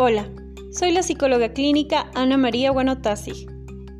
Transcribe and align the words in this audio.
Hola, 0.00 0.30
soy 0.70 0.92
la 0.92 1.02
psicóloga 1.02 1.52
clínica 1.52 2.08
Ana 2.14 2.36
María 2.36 2.70
Guanotasi 2.70 3.48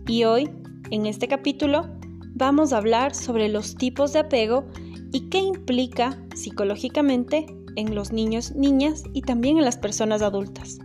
y 0.06 0.22
hoy, 0.22 0.48
en 0.92 1.06
este 1.06 1.26
capítulo, 1.26 1.88
vamos 2.36 2.72
a 2.72 2.76
hablar 2.76 3.16
sobre 3.16 3.48
los 3.48 3.74
tipos 3.74 4.12
de 4.12 4.20
apego 4.20 4.68
y 5.10 5.28
qué 5.28 5.38
implica 5.38 6.16
psicológicamente 6.36 7.46
en 7.74 7.96
los 7.96 8.12
niños, 8.12 8.54
niñas 8.54 9.02
y 9.12 9.22
también 9.22 9.58
en 9.58 9.64
las 9.64 9.76
personas 9.76 10.22
adultas. 10.22 10.78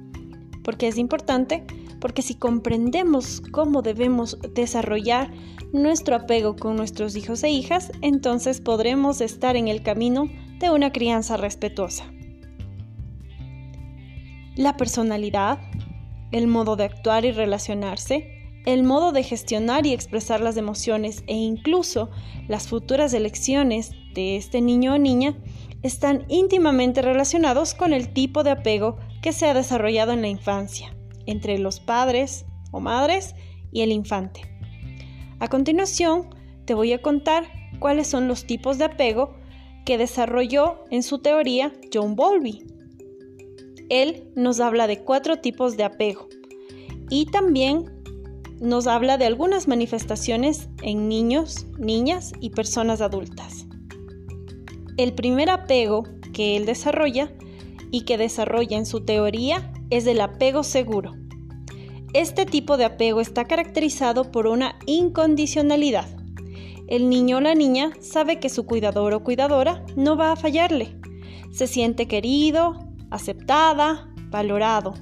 Porque 0.63 0.87
es 0.87 0.97
importante? 0.97 1.63
Porque 2.01 2.23
si 2.23 2.33
comprendemos 2.33 3.39
cómo 3.51 3.83
debemos 3.83 4.39
desarrollar 4.55 5.31
nuestro 5.73 6.15
apego 6.15 6.55
con 6.55 6.75
nuestros 6.75 7.15
hijos 7.15 7.43
e 7.43 7.51
hijas, 7.51 7.91
entonces 8.01 8.61
podremos 8.61 9.21
estar 9.21 9.57
en 9.57 9.67
el 9.67 9.83
camino 9.83 10.27
de 10.57 10.71
una 10.71 10.91
crianza 10.91 11.37
respetuosa. 11.37 12.03
La 14.55 14.77
personalidad, 14.77 15.57
el 16.31 16.45
modo 16.45 16.75
de 16.75 16.83
actuar 16.83 17.25
y 17.25 17.31
relacionarse, 17.31 18.51
el 18.67 18.83
modo 18.83 19.11
de 19.11 19.23
gestionar 19.23 19.87
y 19.87 19.93
expresar 19.93 20.41
las 20.41 20.57
emociones 20.57 21.23
e 21.25 21.33
incluso 21.33 22.11
las 22.47 22.67
futuras 22.67 23.15
elecciones 23.15 23.93
de 24.13 24.35
este 24.37 24.61
niño 24.61 24.93
o 24.93 24.97
niña 24.99 25.35
están 25.81 26.25
íntimamente 26.27 27.01
relacionados 27.01 27.73
con 27.73 27.93
el 27.93 28.13
tipo 28.13 28.43
de 28.43 28.51
apego 28.51 28.97
que 29.23 29.33
se 29.33 29.47
ha 29.47 29.55
desarrollado 29.55 30.11
en 30.11 30.21
la 30.21 30.27
infancia, 30.27 30.95
entre 31.25 31.57
los 31.57 31.79
padres 31.79 32.45
o 32.71 32.79
madres 32.79 33.33
y 33.71 33.81
el 33.81 33.91
infante. 33.91 34.41
A 35.39 35.47
continuación, 35.47 36.29
te 36.65 36.75
voy 36.75 36.93
a 36.93 37.01
contar 37.01 37.45
cuáles 37.79 38.05
son 38.05 38.27
los 38.27 38.45
tipos 38.45 38.77
de 38.77 38.85
apego 38.85 39.35
que 39.83 39.97
desarrolló 39.97 40.85
en 40.91 41.01
su 41.01 41.17
teoría 41.17 41.73
John 41.91 42.15
Bowlby 42.15 42.72
él 43.89 44.27
nos 44.35 44.59
habla 44.59 44.87
de 44.87 45.03
cuatro 45.03 45.37
tipos 45.37 45.77
de 45.77 45.83
apego 45.83 46.27
y 47.09 47.25
también 47.25 47.91
nos 48.59 48.87
habla 48.87 49.17
de 49.17 49.25
algunas 49.25 49.67
manifestaciones 49.67 50.69
en 50.81 51.09
niños, 51.09 51.65
niñas 51.77 52.33
y 52.39 52.51
personas 52.51 53.01
adultas. 53.01 53.65
El 54.97 55.13
primer 55.13 55.49
apego 55.49 56.03
que 56.33 56.55
él 56.55 56.65
desarrolla 56.65 57.33
y 57.91 58.05
que 58.05 58.17
desarrolla 58.17 58.77
en 58.77 58.85
su 58.85 59.05
teoría 59.05 59.71
es 59.89 60.07
el 60.07 60.21
apego 60.21 60.63
seguro. 60.63 61.13
Este 62.13 62.45
tipo 62.45 62.77
de 62.77 62.85
apego 62.85 63.21
está 63.21 63.45
caracterizado 63.45 64.31
por 64.31 64.47
una 64.47 64.77
incondicionalidad. 64.85 66.07
El 66.87 67.09
niño 67.09 67.37
o 67.37 67.41
la 67.41 67.55
niña 67.55 67.91
sabe 67.99 68.39
que 68.39 68.49
su 68.49 68.65
cuidador 68.65 69.13
o 69.13 69.23
cuidadora 69.23 69.83
no 69.95 70.15
va 70.15 70.31
a 70.31 70.35
fallarle. 70.35 70.95
Se 71.51 71.67
siente 71.67 72.07
querido, 72.07 72.92
aceptada, 73.13 74.09
valorado. 74.29 74.95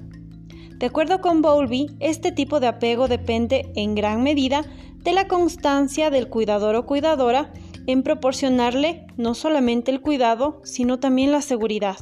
De 0.77 0.87
acuerdo 0.87 1.21
con 1.21 1.41
Bowlby, 1.41 1.95
este 1.99 2.31
tipo 2.31 2.59
de 2.59 2.67
apego 2.67 3.07
depende 3.07 3.71
en 3.75 3.95
gran 3.95 4.21
medida 4.21 4.65
de 4.97 5.13
la 5.13 5.27
constancia 5.27 6.09
del 6.09 6.27
cuidador 6.27 6.75
o 6.75 6.85
cuidadora 6.85 7.53
en 7.87 8.03
proporcionarle 8.03 9.07
no 9.17 9.33
solamente 9.33 9.91
el 9.91 10.01
cuidado, 10.01 10.61
sino 10.63 10.99
también 10.99 11.31
la 11.31 11.41
seguridad. 11.41 11.97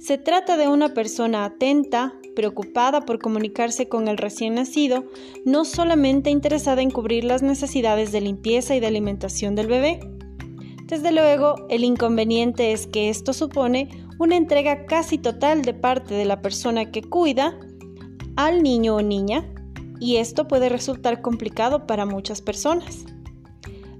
Se 0.00 0.18
trata 0.18 0.56
de 0.56 0.66
una 0.68 0.94
persona 0.94 1.44
atenta, 1.44 2.14
preocupada 2.34 3.02
por 3.02 3.20
comunicarse 3.20 3.88
con 3.88 4.08
el 4.08 4.18
recién 4.18 4.54
nacido, 4.54 5.04
no 5.44 5.64
solamente 5.64 6.30
interesada 6.30 6.82
en 6.82 6.90
cubrir 6.90 7.24
las 7.24 7.42
necesidades 7.42 8.10
de 8.10 8.20
limpieza 8.20 8.74
y 8.74 8.80
de 8.80 8.88
alimentación 8.88 9.54
del 9.54 9.68
bebé. 9.68 10.00
Desde 10.86 11.12
luego, 11.12 11.54
el 11.68 11.84
inconveniente 11.84 12.72
es 12.72 12.86
que 12.86 13.08
esto 13.08 13.32
supone 13.32 13.88
una 14.18 14.36
entrega 14.36 14.86
casi 14.86 15.18
total 15.18 15.62
de 15.62 15.74
parte 15.74 16.14
de 16.14 16.24
la 16.24 16.42
persona 16.42 16.90
que 16.90 17.02
cuida 17.02 17.58
al 18.36 18.62
niño 18.62 18.96
o 18.96 19.02
niña 19.02 19.44
y 20.00 20.16
esto 20.16 20.48
puede 20.48 20.68
resultar 20.68 21.22
complicado 21.22 21.86
para 21.86 22.06
muchas 22.06 22.42
personas. 22.42 23.04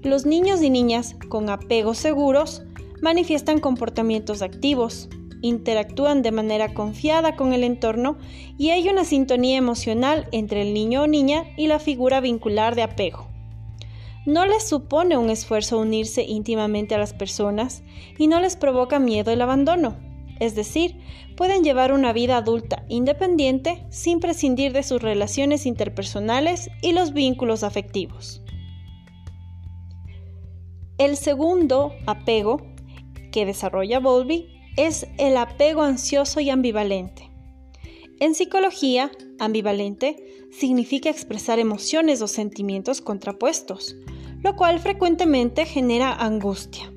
Los 0.03 0.26
niños 0.26 0.62
y 0.62 0.70
niñas 0.70 1.16
con 1.28 1.48
apegos 1.48 1.98
seguros 1.98 2.62
manifiestan 3.00 3.60
comportamientos 3.60 4.42
activos, 4.42 5.09
interactúan 5.42 6.22
de 6.22 6.32
manera 6.32 6.75
confiada 6.75 7.36
con 7.36 7.53
el 7.53 7.65
entorno 7.65 8.16
y 8.59 8.70
hay 8.70 8.88
una 8.88 9.04
sintonía 9.04 9.56
emocional 9.56 10.28
entre 10.32 10.62
el 10.62 10.75
niño 10.75 11.03
o 11.03 11.06
niña 11.06 11.44
y 11.56 11.66
la 11.66 11.78
figura 11.78 12.20
vincular 12.20 12.75
de 12.75 12.82
apego. 12.82 13.28
No 14.25 14.47
les 14.47 14.69
supone 14.69 15.16
un 15.16 15.31
esfuerzo 15.31 15.78
unirse 15.78 16.22
íntimamente 16.22 16.94
a 16.94 16.98
las 16.98 17.12
personas 17.12 17.82
y 18.19 18.28
no 18.28 18.41
les 18.41 18.56
provoca 18.56 19.00
miedo 19.00 19.32
el 19.32 19.42
abandono 19.42 20.11
es 20.42 20.56
decir, 20.56 20.97
pueden 21.36 21.62
llevar 21.62 21.92
una 21.92 22.12
vida 22.12 22.36
adulta 22.36 22.84
independiente 22.88 23.86
sin 23.91 24.19
prescindir 24.19 24.72
de 24.72 24.82
sus 24.82 25.00
relaciones 25.00 25.66
interpersonales 25.66 26.69
y 26.82 26.91
los 26.91 27.12
vínculos 27.12 27.62
afectivos. 27.62 28.42
El 30.98 31.16
segundo 31.16 31.92
apego 32.06 32.60
que 33.30 33.47
desarrolla 33.47 34.00
Bowlby 34.00 34.48
es 34.76 35.06
el 35.16 35.36
apego 35.36 35.82
ansioso 35.82 36.41
y 36.41 36.50
ambivalente. 36.50 37.30
En 38.19 38.34
psicología, 38.34 39.12
ambivalente 39.38 40.16
significa 40.50 41.09
expresar 41.09 41.60
emociones 41.60 42.20
o 42.20 42.26
sentimientos 42.26 43.00
contrapuestos, 43.00 43.94
lo 44.42 44.56
cual 44.56 44.80
frecuentemente 44.80 45.66
genera 45.66 46.12
angustia. 46.12 46.92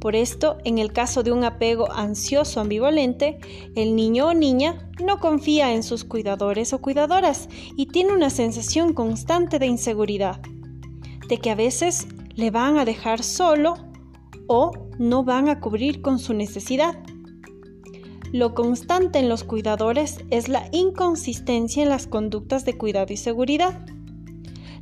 Por 0.00 0.14
esto, 0.14 0.58
en 0.64 0.78
el 0.78 0.92
caso 0.92 1.22
de 1.22 1.32
un 1.32 1.44
apego 1.44 1.90
ansioso 1.90 2.60
ambivalente, 2.60 3.38
el 3.74 3.96
niño 3.96 4.28
o 4.28 4.34
niña 4.34 4.90
no 5.02 5.18
confía 5.18 5.72
en 5.72 5.82
sus 5.82 6.04
cuidadores 6.04 6.72
o 6.72 6.80
cuidadoras 6.80 7.48
y 7.76 7.86
tiene 7.86 8.12
una 8.12 8.30
sensación 8.30 8.92
constante 8.92 9.58
de 9.58 9.66
inseguridad, 9.66 10.40
de 11.28 11.38
que 11.38 11.50
a 11.50 11.54
veces 11.54 12.06
le 12.34 12.50
van 12.50 12.78
a 12.78 12.84
dejar 12.84 13.22
solo 13.22 13.74
o 14.46 14.72
no 14.98 15.24
van 15.24 15.48
a 15.48 15.60
cubrir 15.60 16.02
con 16.02 16.18
su 16.18 16.34
necesidad. 16.34 16.98
Lo 18.32 18.54
constante 18.54 19.18
en 19.18 19.28
los 19.28 19.44
cuidadores 19.44 20.18
es 20.30 20.48
la 20.48 20.68
inconsistencia 20.72 21.82
en 21.82 21.88
las 21.88 22.06
conductas 22.06 22.64
de 22.64 22.76
cuidado 22.76 23.12
y 23.12 23.16
seguridad. 23.16 23.86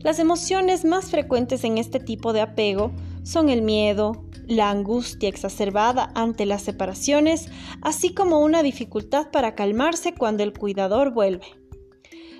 Las 0.00 0.18
emociones 0.18 0.84
más 0.84 1.10
frecuentes 1.10 1.62
en 1.64 1.78
este 1.78 2.00
tipo 2.00 2.32
de 2.32 2.40
apego 2.40 2.90
son 3.22 3.48
el 3.48 3.62
miedo, 3.62 4.23
la 4.46 4.70
angustia 4.70 5.28
exacerbada 5.28 6.10
ante 6.14 6.46
las 6.46 6.62
separaciones, 6.62 7.48
así 7.82 8.14
como 8.14 8.40
una 8.40 8.62
dificultad 8.62 9.30
para 9.30 9.54
calmarse 9.54 10.14
cuando 10.14 10.42
el 10.42 10.52
cuidador 10.52 11.12
vuelve. 11.12 11.46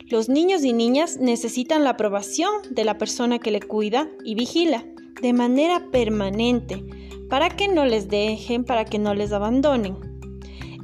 Los 0.06 0.28
niños 0.28 0.64
y 0.64 0.72
niñas 0.72 1.16
necesitan 1.16 1.82
la 1.82 1.90
aprobación 1.90 2.50
de 2.70 2.84
la 2.84 2.98
persona 2.98 3.38
que 3.38 3.50
le 3.50 3.60
cuida 3.60 4.08
y 4.22 4.34
vigila 4.34 4.84
de 5.22 5.32
manera 5.32 5.88
permanente 5.90 6.84
para 7.30 7.48
que 7.48 7.68
no 7.68 7.86
les 7.86 8.08
dejen, 8.08 8.64
para 8.64 8.84
que 8.84 8.98
no 8.98 9.14
les 9.14 9.32
abandonen. 9.32 9.96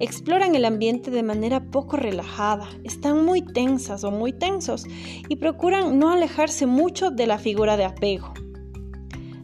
Exploran 0.01 0.55
el 0.55 0.65
ambiente 0.65 1.11
de 1.11 1.23
manera 1.23 1.71
poco 1.71 1.99
relajada, 1.99 2.67
están 2.85 3.23
muy 3.27 3.43
tensas 3.43 4.03
o 4.05 4.11
muy 4.11 4.33
tensos 4.33 4.87
y 5.29 5.37
procuran 5.37 5.99
no 5.99 6.11
alejarse 6.11 6.65
mucho 6.65 7.11
de 7.11 7.27
la 7.27 7.39
figura 7.39 7.77
de 7.77 7.85
apego. 7.85 8.33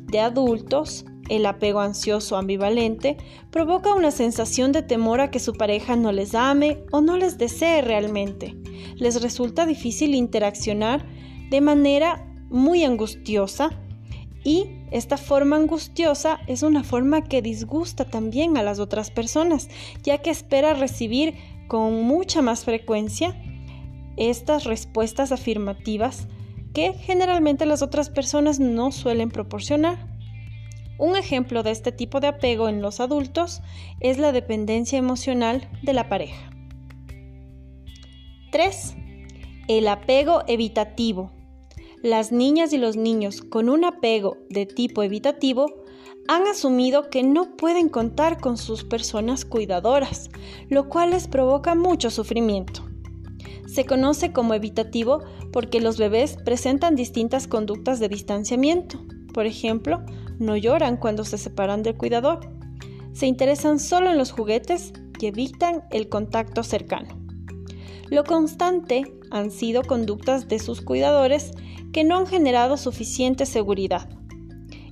De 0.06 0.20
adultos, 0.20 1.04
el 1.28 1.46
apego 1.46 1.80
ansioso 1.80 2.36
ambivalente 2.36 3.16
provoca 3.50 3.94
una 3.94 4.10
sensación 4.10 4.72
de 4.72 4.82
temor 4.82 5.20
a 5.20 5.30
que 5.30 5.40
su 5.40 5.52
pareja 5.54 5.96
no 5.96 6.12
les 6.12 6.34
ame 6.34 6.84
o 6.92 7.00
no 7.00 7.16
les 7.16 7.38
desee 7.38 7.82
realmente. 7.82 8.54
Les 8.96 9.20
resulta 9.22 9.66
difícil 9.66 10.14
interaccionar 10.14 11.04
de 11.50 11.60
manera 11.60 12.26
muy 12.48 12.84
angustiosa 12.84 13.70
y 14.44 14.66
esta 14.92 15.16
forma 15.16 15.56
angustiosa 15.56 16.38
es 16.46 16.62
una 16.62 16.84
forma 16.84 17.24
que 17.24 17.42
disgusta 17.42 18.04
también 18.04 18.56
a 18.56 18.62
las 18.62 18.78
otras 18.78 19.10
personas, 19.10 19.68
ya 20.04 20.18
que 20.18 20.30
espera 20.30 20.74
recibir 20.74 21.34
con 21.66 22.02
mucha 22.02 22.42
más 22.42 22.64
frecuencia 22.64 23.36
estas 24.16 24.64
respuestas 24.64 25.32
afirmativas 25.32 26.28
que 26.72 26.92
generalmente 26.92 27.66
las 27.66 27.82
otras 27.82 28.10
personas 28.10 28.60
no 28.60 28.92
suelen 28.92 29.30
proporcionar. 29.30 30.15
Un 30.98 31.16
ejemplo 31.16 31.62
de 31.62 31.72
este 31.72 31.92
tipo 31.92 32.20
de 32.20 32.28
apego 32.28 32.68
en 32.68 32.80
los 32.80 33.00
adultos 33.00 33.60
es 34.00 34.18
la 34.18 34.32
dependencia 34.32 34.98
emocional 34.98 35.68
de 35.82 35.92
la 35.92 36.08
pareja. 36.08 36.50
3. 38.50 38.96
El 39.68 39.88
apego 39.88 40.42
evitativo. 40.46 41.32
Las 42.02 42.32
niñas 42.32 42.72
y 42.72 42.78
los 42.78 42.96
niños 42.96 43.42
con 43.42 43.68
un 43.68 43.84
apego 43.84 44.38
de 44.48 44.64
tipo 44.64 45.02
evitativo 45.02 45.66
han 46.28 46.46
asumido 46.46 47.10
que 47.10 47.22
no 47.22 47.56
pueden 47.56 47.88
contar 47.88 48.40
con 48.40 48.56
sus 48.56 48.84
personas 48.84 49.44
cuidadoras, 49.44 50.30
lo 50.68 50.88
cual 50.88 51.10
les 51.10 51.28
provoca 51.28 51.74
mucho 51.74 52.10
sufrimiento. 52.10 52.84
Se 53.66 53.84
conoce 53.84 54.32
como 54.32 54.54
evitativo 54.54 55.22
porque 55.52 55.80
los 55.80 55.98
bebés 55.98 56.36
presentan 56.44 56.96
distintas 56.96 57.46
conductas 57.46 58.00
de 58.00 58.08
distanciamiento. 58.08 58.98
Por 59.34 59.46
ejemplo, 59.46 60.02
no 60.38 60.56
lloran 60.56 60.96
cuando 60.96 61.24
se 61.24 61.38
separan 61.38 61.82
del 61.82 61.96
cuidador. 61.96 62.40
Se 63.12 63.26
interesan 63.26 63.78
solo 63.78 64.10
en 64.10 64.18
los 64.18 64.32
juguetes 64.32 64.92
y 65.18 65.26
evitan 65.26 65.84
el 65.90 66.08
contacto 66.08 66.62
cercano. 66.62 67.18
Lo 68.10 68.24
constante 68.24 69.12
han 69.30 69.50
sido 69.50 69.82
conductas 69.82 70.48
de 70.48 70.58
sus 70.58 70.80
cuidadores 70.80 71.52
que 71.92 72.04
no 72.04 72.18
han 72.18 72.26
generado 72.26 72.76
suficiente 72.76 73.46
seguridad. 73.46 74.08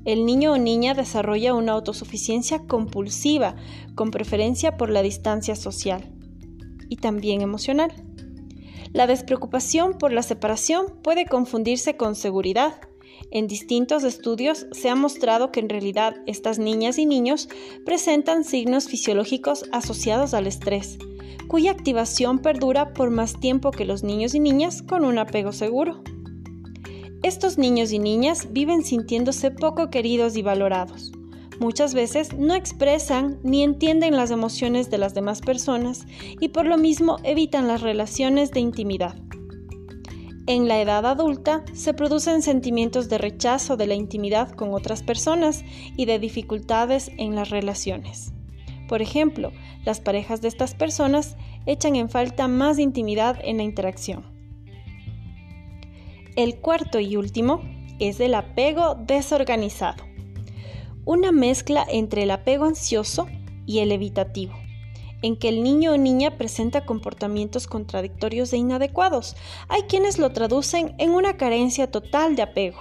El 0.05 0.27
niño 0.27 0.53
o 0.53 0.59
niña 0.59 0.95
desarrolla 0.95 1.55
una 1.55 1.73
autosuficiencia 1.73 2.67
compulsiva, 2.67 3.57
con 3.95 4.11
preferencia 4.11 4.77
por 4.77 4.91
la 4.91 5.03
distancia 5.03 5.57
social 5.57 6.13
y 6.89 6.97
también 6.97 7.41
emocional. 7.41 7.93
La 8.93 9.07
despreocupación 9.07 9.95
por 9.99 10.13
la 10.13 10.23
separación 10.23 10.87
puede 11.03 11.27
confundirse 11.27 11.97
con 11.97 12.15
seguridad. 12.15 12.75
En 13.31 13.47
distintos 13.47 14.05
estudios 14.05 14.67
se 14.73 14.89
ha 14.89 14.95
mostrado 14.95 15.51
que 15.51 15.61
en 15.61 15.69
realidad 15.69 16.17
estas 16.27 16.59
niñas 16.59 16.99
y 16.99 17.07
niños 17.07 17.49
presentan 17.85 18.45
signos 18.45 18.89
fisiológicos 18.89 19.65
asociados 19.73 20.35
al 20.35 20.47
estrés, 20.47 20.99
cuya 21.49 21.73
activación 21.73 22.39
perdura 22.39 22.93
por 22.93 23.11
más 23.11 23.41
tiempo 23.41 23.71
que 23.71 23.85
los 23.85 24.03
niños 24.03 24.35
y 24.35 24.41
niñas 24.41 24.83
con 24.83 25.05
un 25.05 25.19
apego 25.19 25.53
seguro. 25.53 26.03
Estos 27.23 27.59
niños 27.59 27.91
y 27.93 27.99
niñas 27.99 28.53
viven 28.53 28.85
sintiéndose 28.85 29.51
poco 29.51 29.89
queridos 29.89 30.37
y 30.37 30.43
valorados. 30.43 31.13
Muchas 31.61 31.95
veces 31.95 32.37
no 32.37 32.55
expresan 32.55 33.39
ni 33.43 33.63
entienden 33.63 34.17
las 34.17 34.31
emociones 34.31 34.91
de 34.91 34.99
las 34.99 35.15
demás 35.15 35.41
personas 35.41 36.05
y 36.41 36.49
por 36.49 36.67
lo 36.67 36.77
mismo 36.77 37.17
evitan 37.23 37.69
las 37.69 37.81
relaciones 37.81 38.51
de 38.51 38.61
intimidad. 38.61 39.17
En 40.47 40.69
la 40.69 40.81
edad 40.81 41.07
adulta 41.07 41.65
se 41.73 41.95
producen 41.95 42.43
sentimientos 42.43 43.09
de 43.09 43.19
rechazo 43.19 43.77
de 43.77 43.87
la 43.87 43.95
intimidad 43.95 44.51
con 44.51 44.75
otras 44.75 45.03
personas 45.03 45.65
y 45.97 46.05
de 46.05 46.19
dificultades 46.19 47.11
en 47.17 47.35
las 47.35 47.51
relaciones. 47.51 48.33
Por 48.89 49.01
ejemplo, 49.01 49.53
las 49.85 50.01
parejas 50.01 50.43
de 50.43 50.49
estas 50.49 50.75
personas 50.75 51.37
echan 51.65 51.97
en 51.97 52.11
falta 52.11 52.49
más 52.49 52.79
intimidad 52.79 53.39
en 53.43 53.57
la 53.57 53.63
interacción. 53.63 54.25
El 56.37 56.57
cuarto 56.57 57.01
y 57.01 57.17
último 57.17 57.63
es 57.99 58.21
el 58.21 58.35
apego 58.35 58.97
desorganizado 58.97 60.05
una 61.05 61.33
mezcla 61.33 61.85
entre 61.89 62.23
el 62.23 62.31
apego 62.31 62.65
ansioso 62.65 63.29
y 63.67 63.81
el 63.81 63.93
evitativo, 63.93 64.55
en 65.25 65.37
que 65.37 65.49
el 65.49 65.63
niño 65.63 65.93
o 65.93 65.97
niña 65.97 66.37
presenta 66.37 66.85
comportamientos 66.85 67.67
contradictorios 67.67 68.53
e 68.53 68.59
inadecuados. 68.59 69.37
Hay 69.69 69.83
quienes 69.83 70.19
lo 70.19 70.33
traducen 70.33 70.95
en 70.99 71.11
una 71.11 71.37
carencia 71.37 71.91
total 71.91 72.37
de 72.37 72.43
apego. 72.43 72.81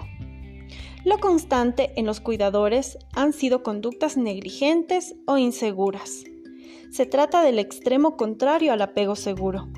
Lo 1.05 1.19
constante 1.19 1.93
en 1.95 2.05
los 2.05 2.19
cuidadores 2.19 2.97
han 3.13 3.31
sido 3.33 3.63
conductas 3.63 4.17
negligentes 4.17 5.15
o 5.25 5.37
inseguras. 5.37 6.23
Se 6.91 7.05
trata 7.05 7.41
del 7.41 7.59
extremo 7.59 8.17
contrario 8.17 8.73
al 8.73 8.81
apego 8.81 9.15
seguro 9.15 9.69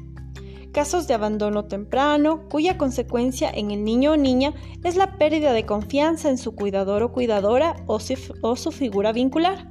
casos 0.76 1.08
de 1.08 1.14
abandono 1.14 1.64
temprano, 1.64 2.50
cuya 2.50 2.78
consecuencia 2.78 3.50
en 3.50 3.72
el 3.72 3.86
niño 3.86 4.12
o 4.12 4.18
niña 4.18 4.54
es 4.84 4.98
la 4.98 5.18
pérdida 5.18 5.54
de 5.54 5.66
confianza 5.66 6.30
en 6.30 6.38
su 6.38 6.54
cuidador 6.54 7.02
o 7.02 7.14
cuidadora 7.14 7.78
o, 7.88 7.98
su 8.02 8.72
figura 8.74 9.14
vincular, 9.14 9.70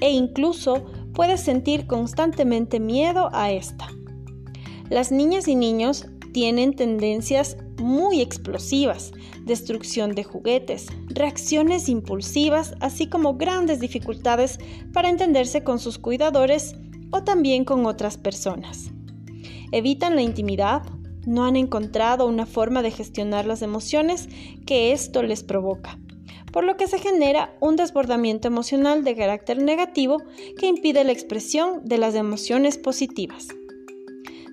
e 0.00 0.12
incluso 0.12 0.86
puede 1.14 1.38
sentir 1.38 1.86
constantemente 1.86 2.80
miedo 2.80 3.30
a 3.32 3.50
esta. 3.50 3.88
Las 4.90 5.10
niñas 5.12 5.48
y 5.48 5.54
niños 5.54 6.06
tienen 6.32 6.74
tendencias 6.74 7.56
muy 7.80 8.20
explosivas, 8.20 9.12
destrucción 9.44 10.14
de 10.14 10.24
juguetes, 10.24 10.86
reacciones 11.08 11.88
impulsivas, 11.88 12.74
así 12.80 13.06
como 13.06 13.36
grandes 13.36 13.80
dificultades 13.80 14.58
para 14.92 15.08
entenderse 15.08 15.64
con 15.64 15.78
sus 15.78 15.98
cuidadores 15.98 16.74
o 17.10 17.22
también 17.22 17.64
con 17.64 17.86
otras 17.86 18.18
personas 18.18 18.90
evitan 19.74 20.14
la 20.14 20.22
intimidad, 20.22 20.82
no 21.26 21.44
han 21.44 21.56
encontrado 21.56 22.28
una 22.28 22.46
forma 22.46 22.80
de 22.82 22.92
gestionar 22.92 23.44
las 23.44 23.60
emociones 23.60 24.28
que 24.66 24.92
esto 24.92 25.24
les 25.24 25.42
provoca, 25.42 25.98
por 26.54 26.62
lo 26.62 26.76
que 26.76 26.86
se 26.86 27.00
genera 27.00 27.52
un 27.58 27.74
desbordamiento 27.74 28.46
emocional 28.46 29.02
de 29.02 29.16
carácter 29.16 29.60
negativo 29.60 30.18
que 30.56 30.68
impide 30.68 31.02
la 31.02 31.10
expresión 31.10 31.84
de 31.84 31.98
las 31.98 32.14
emociones 32.14 32.78
positivas. 32.78 33.48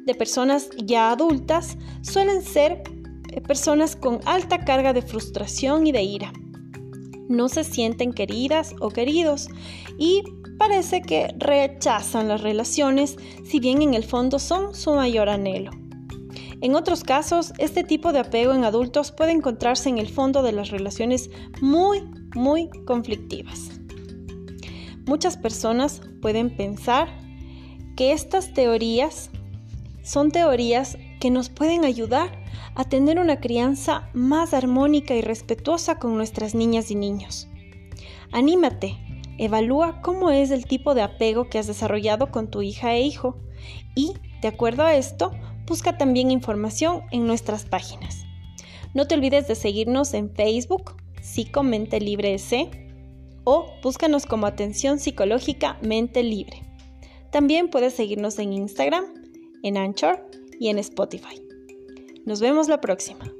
De 0.07 0.15
personas 0.15 0.71
ya 0.83 1.11
adultas 1.11 1.77
suelen 2.01 2.41
ser 2.41 2.81
eh, 3.29 3.39
personas 3.41 3.95
con 3.95 4.19
alta 4.25 4.65
carga 4.65 4.93
de 4.93 5.03
frustración 5.03 5.85
y 5.85 5.91
de 5.91 6.01
ira. 6.01 6.33
No 7.29 7.49
se 7.49 7.63
sienten 7.63 8.13
queridas 8.13 8.73
o 8.79 8.89
queridos 8.89 9.47
y 9.99 10.23
parece 10.57 11.03
que 11.03 11.27
rechazan 11.37 12.29
las 12.29 12.41
relaciones, 12.41 13.15
si 13.45 13.59
bien 13.59 13.83
en 13.83 13.93
el 13.93 14.05
fondo 14.05 14.39
son 14.39 14.73
su 14.73 14.91
mayor 14.95 15.29
anhelo. 15.29 15.69
En 16.61 16.75
otros 16.75 17.03
casos, 17.03 17.53
este 17.57 17.83
tipo 17.83 18.13
de 18.13 18.19
apego 18.19 18.53
en 18.53 18.63
adultos 18.63 19.11
puede 19.11 19.31
encontrarse 19.31 19.89
en 19.89 19.97
el 19.97 20.07
fondo 20.07 20.43
de 20.43 20.51
las 20.51 20.69
relaciones 20.69 21.31
muy, 21.59 22.03
muy 22.35 22.69
conflictivas. 22.85 23.71
Muchas 25.07 25.37
personas 25.37 26.01
pueden 26.21 26.55
pensar 26.55 27.09
que 27.97 28.13
estas 28.13 28.53
teorías 28.53 29.31
son 30.03 30.31
teorías 30.31 30.97
que 31.19 31.31
nos 31.31 31.49
pueden 31.49 31.83
ayudar 31.83 32.39
a 32.75 32.85
tener 32.85 33.19
una 33.19 33.39
crianza 33.39 34.09
más 34.13 34.53
armónica 34.53 35.15
y 35.15 35.21
respetuosa 35.21 35.97
con 35.97 36.15
nuestras 36.15 36.53
niñas 36.53 36.91
y 36.91 36.95
niños. 36.95 37.47
Anímate, 38.31 38.97
Evalúa 39.37 40.01
cómo 40.01 40.29
es 40.29 40.51
el 40.51 40.65
tipo 40.65 40.93
de 40.93 41.01
apego 41.01 41.49
que 41.49 41.57
has 41.57 41.65
desarrollado 41.65 42.29
con 42.29 42.51
tu 42.51 42.61
hija 42.61 42.93
e 42.93 43.01
hijo 43.01 43.37
y, 43.95 44.13
de 44.41 44.47
acuerdo 44.47 44.83
a 44.83 44.95
esto, 44.95 45.31
busca 45.65 45.97
también 45.97 46.31
información 46.31 47.03
en 47.11 47.27
nuestras 47.27 47.65
páginas. 47.65 48.25
No 48.93 49.07
te 49.07 49.15
olvides 49.15 49.47
de 49.47 49.55
seguirnos 49.55 50.13
en 50.13 50.33
Facebook, 50.33 50.95
Psicomente 51.21 51.99
Libre 51.99 52.33
S, 52.33 52.69
o 53.43 53.67
búscanos 53.81 54.25
como 54.25 54.47
Atención 54.47 54.99
Psicológica 54.99 55.77
Mente 55.81 56.23
Libre. 56.23 56.61
También 57.31 57.69
puedes 57.69 57.93
seguirnos 57.93 58.37
en 58.39 58.53
Instagram, 58.53 59.05
en 59.63 59.77
Anchor 59.77 60.25
y 60.59 60.67
en 60.67 60.77
Spotify. 60.79 61.41
Nos 62.25 62.41
vemos 62.41 62.67
la 62.67 62.81
próxima. 62.81 63.31